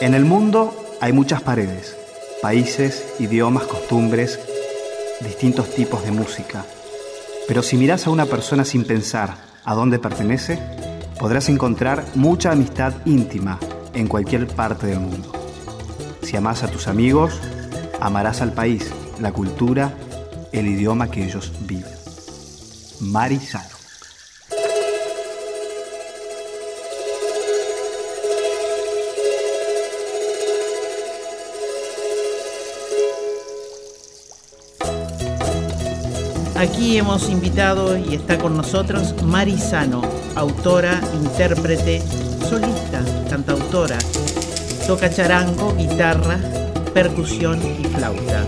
[0.00, 1.94] En el mundo hay muchas paredes,
[2.40, 4.40] países, idiomas, costumbres,
[5.20, 6.64] distintos tipos de música.
[7.46, 10.58] Pero si miras a una persona sin pensar a dónde pertenece,
[11.18, 13.58] podrás encontrar mucha amistad íntima
[13.92, 15.32] en cualquier parte del mundo.
[16.22, 17.38] Si amas a tus amigos,
[18.00, 18.90] amarás al país,
[19.20, 19.92] la cultura,
[20.50, 21.92] el idioma que ellos viven.
[23.00, 23.79] Marisano.
[36.60, 40.02] Aquí hemos invitado y está con nosotros Marisano,
[40.36, 42.02] autora, intérprete,
[42.50, 43.96] solista, cantautora.
[44.86, 46.38] Toca charango, guitarra,
[46.92, 48.44] percusión y flauta.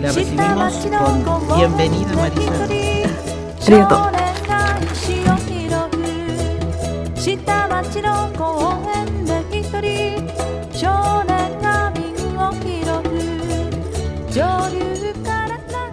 [0.00, 2.66] La recibimos con bienvenida Marisano.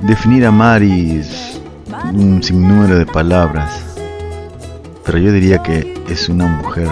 [0.02, 1.49] Definir a Maris
[2.14, 3.84] un sinnúmero de palabras,
[5.06, 6.88] pero yo diría que es una mujer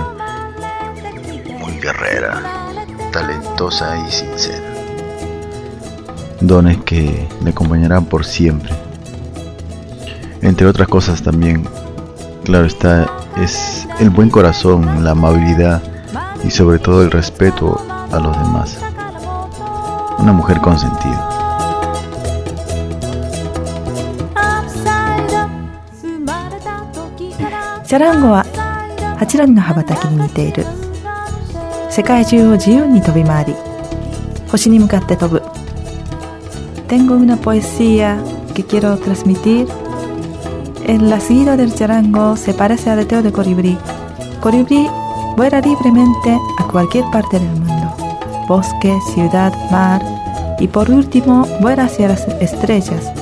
[1.60, 2.42] muy guerrera,
[3.12, 4.74] talentosa y sincera.
[6.42, 8.72] Dones que le acompañarán por siempre.
[10.42, 11.68] Entre otras cosas también,
[12.44, 15.82] claro está, es el buen corazón, la amabilidad
[16.44, 17.82] y sobre todo el respeto
[18.12, 18.78] a los demás.
[20.20, 20.78] Una mujer con
[27.87, 27.87] sentido.
[27.93, 28.47] チャランゴは
[29.21, 30.65] 8輪の羽ばたきに似ている
[31.91, 33.55] 世界中を自由に飛び回り
[34.51, 35.43] 星に向かって飛ぶ
[36.89, 38.17] Tengo una poesía
[38.55, 39.69] que quiero transmitir
[40.87, 43.77] el latido del charango se parece al aleteo de colibrí
[44.41, 44.89] colibrí
[45.37, 47.95] vuela libremente a cualquier parte del mundo
[48.49, 50.01] bosque, ciudad, mar
[50.59, 53.13] y por último vuela hacia las estrellas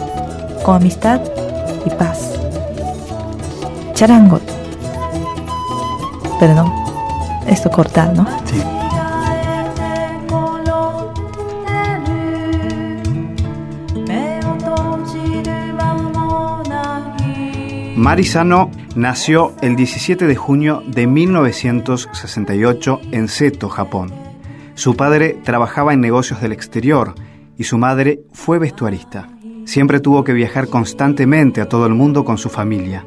[0.63, 1.21] con amistad
[1.85, 2.34] y paz
[3.96, 4.40] charango
[6.40, 6.72] Perdón,
[7.48, 8.28] esto cortar, ¿no?
[8.46, 8.62] Sí.
[17.96, 24.14] Marisano nació el 17 de junio de 1968 en Seto, Japón.
[24.76, 27.16] Su padre trabajaba en negocios del exterior
[27.58, 29.30] y su madre fue vestuarista.
[29.64, 33.06] Siempre tuvo que viajar constantemente a todo el mundo con su familia.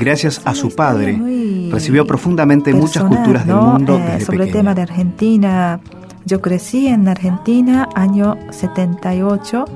[0.00, 1.20] Gracias a su padre,
[1.70, 5.78] recibió profundamente muchas culturas del mundo eh, desde Sobre el tema de Argentina,
[6.24, 9.66] yo crecí en Argentina año 78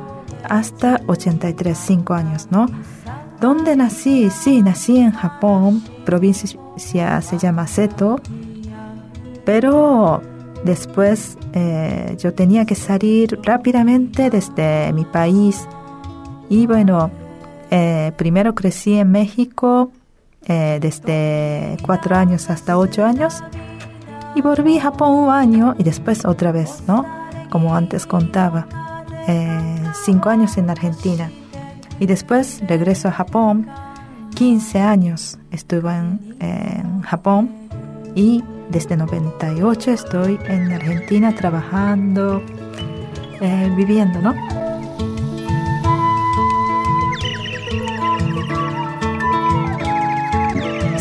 [0.48, 2.66] hasta 83, 5 años, ¿no?
[3.38, 4.30] ¿Dónde nací?
[4.30, 8.18] Sí, nací en Japón, provincia se llama Seto,
[9.44, 10.22] pero
[10.64, 15.68] después eh, yo tenía que salir rápidamente desde mi país
[16.48, 17.10] y bueno,
[17.70, 19.90] eh, primero crecí en México,
[20.46, 23.42] eh, desde cuatro años hasta ocho años
[24.34, 27.04] y volví a Japón un año y después otra vez, ¿no?
[27.50, 28.66] Como antes contaba,
[29.28, 31.30] eh, cinco años en Argentina
[32.00, 33.66] y después regreso a Japón,
[34.34, 37.50] 15 años estuve en, Japón
[38.14, 42.42] y desde 98 estoy en Argentina trabajando,
[43.40, 44.34] eh, viviendo, ¿no?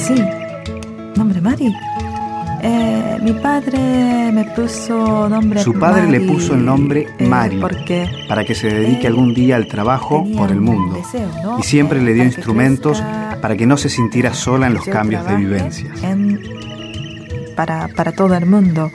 [0.05, 0.15] Sí,
[1.15, 1.73] nombre Mari.
[2.65, 8.07] Eh, mi padre me puso nombre Su padre le puso el nombre eh, Mari porque
[8.29, 10.95] para que se dedique algún día al trabajo por el un mundo.
[10.95, 11.59] deseo, ¿no?
[11.59, 15.25] Y siempre le dio instrumentos crezca, para que no se sintiera sola en los cambios
[15.27, 16.01] de vivencias.
[16.03, 16.39] en-
[17.55, 18.89] para, para todo el mundo,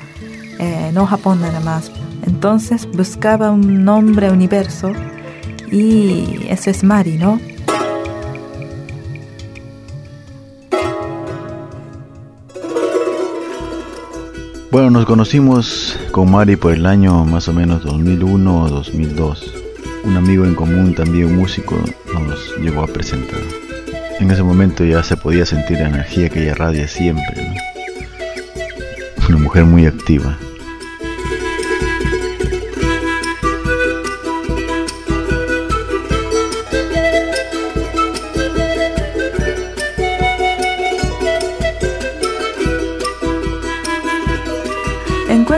[0.59, 1.93] eh, no Japón nada más.
[2.27, 4.93] Entonces buscaba un nombre universo
[5.71, 7.39] y eso es Mari, ¿no?
[14.71, 19.55] Bueno, nos conocimos con Mari por el año más o menos 2001 o 2002.
[20.05, 21.83] Un amigo en común, también músico,
[22.13, 23.41] nos llegó a presentar.
[24.21, 27.49] En ese momento ya se podía sentir la energía que ella radia siempre.
[27.49, 27.55] ¿no?
[29.31, 30.37] Una mujer muy activa.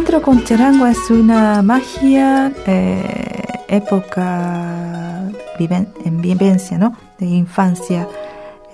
[0.00, 6.97] Encuentro con charango es una magia, eh, época viven- en vivencia, ¿no?
[7.19, 8.08] De infancia.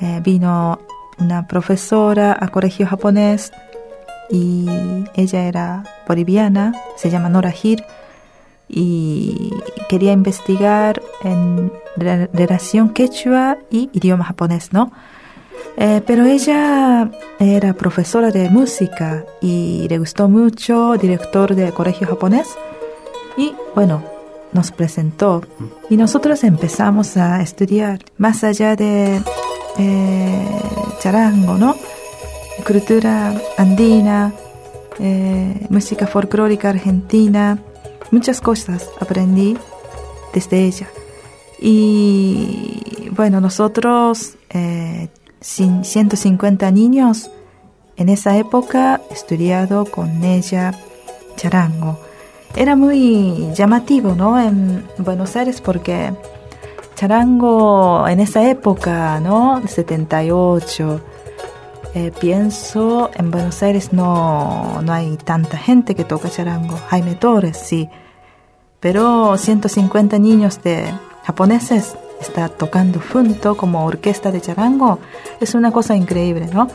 [0.00, 0.78] Eh, vino
[1.18, 3.50] una profesora a colegio japonés
[4.30, 4.68] y
[5.16, 7.82] ella era boliviana, se llama Nora Gir,
[8.68, 9.52] y
[9.88, 14.92] quería investigar en relación quechua y idioma japonés, ¿no?
[15.76, 22.48] Eh, pero ella era profesora de música y le gustó mucho, director de colegio japonés.
[23.36, 24.02] Y bueno,
[24.52, 25.42] nos presentó
[25.90, 29.20] y nosotros empezamos a estudiar más allá de
[29.78, 30.48] eh,
[31.00, 31.76] charango, ¿no?
[32.66, 34.32] Cultura andina,
[34.98, 37.58] eh, música folclórica argentina,
[38.10, 39.58] muchas cosas aprendí
[40.32, 40.88] desde ella.
[41.60, 44.36] Y bueno, nosotros,
[45.46, 47.30] 150 niños,
[47.96, 50.74] en esa época estudiado con ella
[51.36, 51.98] charango.
[52.56, 54.40] Era muy llamativo, ¿no?
[54.40, 56.12] En Buenos Aires porque
[56.96, 59.62] charango en esa época, ¿no?
[59.66, 61.00] 78.
[61.94, 66.76] Eh, pienso en Buenos Aires no, no hay tanta gente que toca charango.
[66.88, 67.88] Jaime Torres, sí.
[68.80, 70.92] Pero 150 niños de
[71.24, 74.98] japoneses está tocando junto como orquesta de charango.
[75.40, 76.68] Es una cosa increíble, ¿no?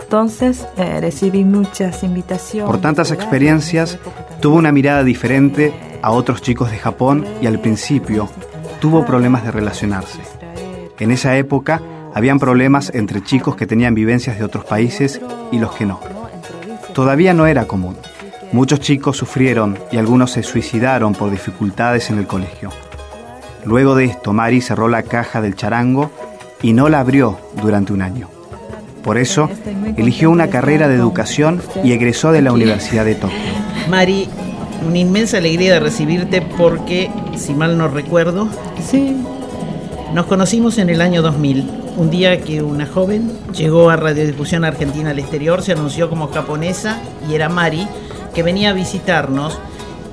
[0.00, 2.70] Entonces eh, recibí muchas invitaciones.
[2.70, 3.98] Por tantas experiencias,
[4.40, 5.72] tuvo una mirada diferente
[6.02, 8.28] a otros chicos de Japón y al principio
[8.80, 10.18] tuvo problemas de relacionarse.
[10.98, 11.80] En esa época
[12.12, 15.20] habían problemas entre chicos que tenían vivencias de otros países
[15.52, 16.00] y los que no.
[16.92, 17.96] Todavía no era común.
[18.52, 22.70] Muchos chicos sufrieron y algunos se suicidaron por dificultades en el colegio.
[23.64, 26.10] Luego de esto, Mari cerró la caja del charango
[26.62, 28.28] y no la abrió durante un año.
[29.02, 29.48] Por eso,
[29.96, 33.38] eligió una carrera de educación y egresó de la Universidad de Tokio.
[33.88, 34.28] Mari,
[34.86, 38.48] una inmensa alegría de recibirte porque, si mal no recuerdo,
[38.82, 39.16] Sí,
[40.14, 41.70] nos conocimos en el año 2000.
[41.96, 46.98] Un día que una joven llegó a Radiodifusión Argentina al exterior, se anunció como japonesa
[47.28, 47.86] y era Mari,
[48.34, 49.58] que venía a visitarnos.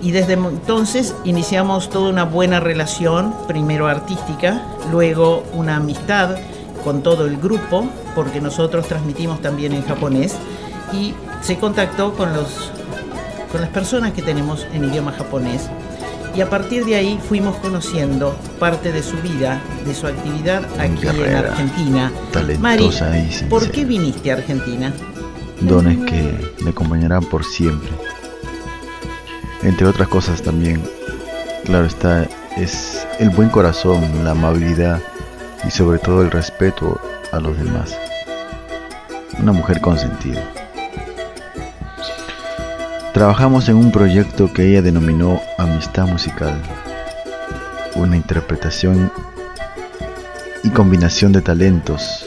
[0.01, 6.37] Y desde entonces iniciamos toda una buena relación, primero artística, luego una amistad
[6.83, 10.35] con todo el grupo, porque nosotros transmitimos también en japonés,
[10.93, 12.71] y se contactó con, los,
[13.51, 15.69] con las personas que tenemos en idioma japonés.
[16.35, 20.85] Y a partir de ahí fuimos conociendo parte de su vida, de su actividad aquí
[20.85, 22.11] en Guerrera, Argentina.
[22.59, 22.91] Mari,
[23.49, 24.93] ¿por qué viniste a Argentina?
[25.61, 27.89] dones que me acompañarán por siempre.
[29.67, 30.81] Entre otras cosas también,
[31.65, 32.25] claro está,
[32.55, 35.01] es el buen corazón, la amabilidad
[35.67, 36.97] y sobre todo el respeto
[37.33, 37.99] a los demás.
[39.37, 40.39] Una mujer con sentido.
[43.13, 46.61] Trabajamos en un proyecto que ella denominó Amistad Musical,
[47.95, 49.11] una interpretación
[50.63, 52.25] y combinación de talentos,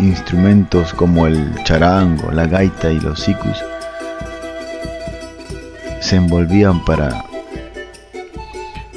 [0.00, 3.62] instrumentos como el charango, la gaita y los sikus
[6.10, 7.24] se envolvían para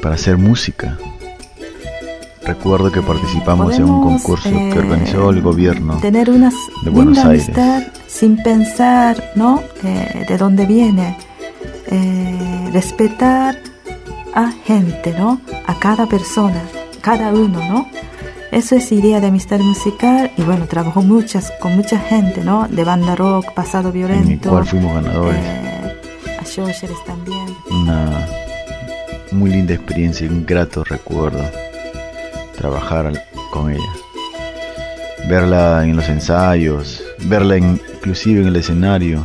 [0.01, 0.98] para hacer música.
[2.44, 5.98] Recuerdo que participamos en un concurso eh, que organizó el gobierno.
[6.00, 6.50] Tener una
[6.83, 7.45] de Buenos linda Aires.
[7.50, 9.62] amistad sin pensar, ¿no?
[9.83, 11.15] Eh, de dónde viene.
[11.92, 13.57] Eh, respetar
[14.33, 15.39] a gente, ¿no?
[15.68, 16.63] A cada persona,
[17.01, 17.88] cada uno, ¿no?
[18.51, 22.68] Eso es idea de amistad musical y bueno, trabajó muchas, con mucha gente, ¿no?
[22.68, 24.50] De banda rock, pasado en el violento.
[24.50, 25.38] cual fuimos ganadores.
[25.45, 25.73] eh,
[26.44, 27.45] a Shoshers también.
[27.72, 28.28] Una
[29.32, 31.44] muy linda experiencia y un grato recuerdo
[32.58, 33.12] trabajar
[33.51, 33.91] con ella.
[35.27, 39.24] Verla en los ensayos, verla en- inclusive en el escenario,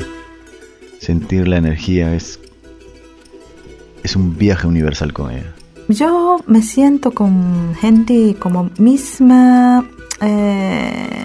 [1.00, 2.38] sentir la energía es
[4.04, 5.52] es un viaje universal con ella.
[5.88, 9.85] Yo me siento con gente como misma
[10.21, 11.25] eh,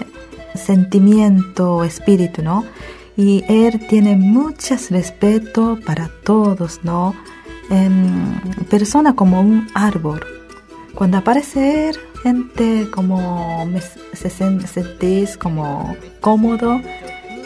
[0.56, 2.66] sentimiento, espíritu, ¿no?
[3.16, 7.14] Y él tiene mucho respeto para todos, ¿no?
[8.70, 10.26] Persona como un árbol.
[10.96, 16.82] Cuando aparece él, gente como me, se sen- sentís como cómodo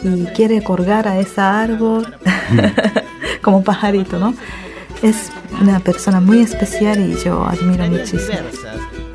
[0.04, 2.14] y quiere colgar a ese árbol
[3.42, 4.34] como un pajarito, ¿no?
[5.02, 5.32] Es
[5.62, 8.38] una persona muy especial y yo admiro muchísimo.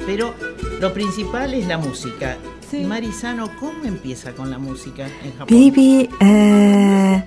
[0.07, 0.35] pero
[0.81, 2.37] lo principal es la música.
[2.73, 2.85] Sí.
[2.85, 5.47] Marisano, ¿cómo empieza con la música en Japón?
[5.51, 7.23] Vivi, eh,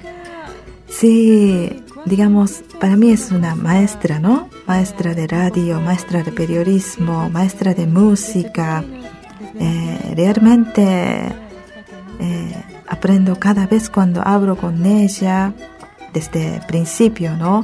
[0.87, 4.49] sí, digamos, para mí es una maestra, ¿no?
[4.65, 8.83] Maestra de radio, maestra de periodismo, maestra de música.
[9.59, 10.81] Eh, realmente
[12.19, 15.53] eh, aprendo cada vez cuando hablo con ella,
[16.11, 17.63] desde el principio, ¿no?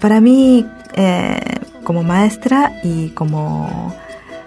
[0.00, 1.38] Para mí, eh,
[1.84, 3.94] como maestra y como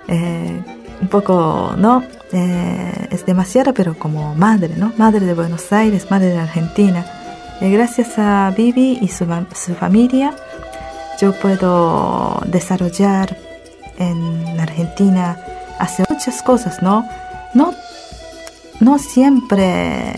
[0.08, 0.60] eh,
[1.04, 2.04] un poco, ¿no?
[2.32, 4.94] Eh, es demasiado, pero como madre, ¿no?
[4.98, 7.06] Madre de Buenos Aires, madre de Argentina.
[7.60, 10.34] Eh, gracias a Vivi y su, su familia,
[11.20, 13.38] yo puedo desarrollar
[13.98, 15.38] en Argentina,
[15.78, 17.06] hacer muchas cosas, ¿no?
[17.54, 17.74] No,
[18.80, 20.14] no siempre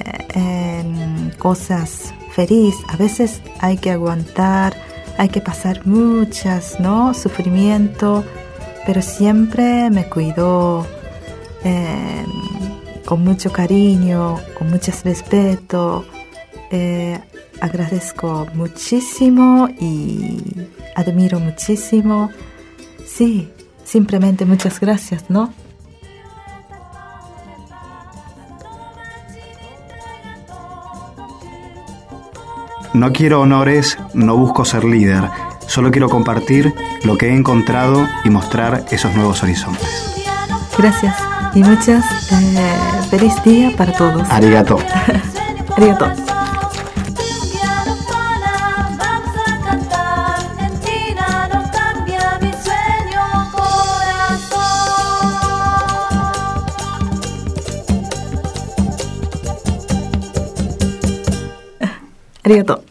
[1.39, 4.75] cosas felices, a veces hay que aguantar,
[5.18, 7.13] hay que pasar muchas, ¿no?
[7.13, 8.24] Sufrimiento,
[8.86, 10.86] pero siempre me cuidó
[11.63, 12.25] eh,
[13.06, 16.06] con mucho cariño, con mucho respeto.
[16.72, 17.20] Eh,
[17.62, 20.38] agradezco muchísimo y
[20.96, 22.30] admiro muchísimo.
[23.06, 23.50] Sí,
[23.84, 25.54] simplemente muchas gracias, ¿no?
[32.94, 35.24] No quiero honores, no busco ser líder,
[35.68, 40.14] solo quiero compartir lo que he encontrado y mostrar esos nuevos horizontes.
[40.78, 41.16] Gracias
[41.54, 42.76] y muchas eh,
[43.10, 44.30] feliz día para todos.
[44.30, 44.78] Arigato.
[45.78, 46.12] Arigato.
[62.46, 62.85] Arigato.